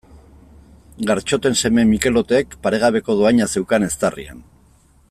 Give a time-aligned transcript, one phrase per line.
[1.11, 4.43] Gartxoten seme Mikelotek paregabeko dohaina zeukan eztarrian.